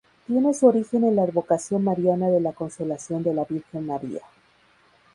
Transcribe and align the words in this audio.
Tiene 0.25 0.55
su 0.55 0.65
origen 0.65 1.03
en 1.03 1.15
la 1.15 1.21
advocación 1.21 1.83
mariana 1.83 2.27
de 2.31 2.41
la 2.41 2.53
Consolación 2.53 3.21
de 3.21 3.35
la 3.35 3.45
Virgen 3.45 3.85
María. 3.85 4.21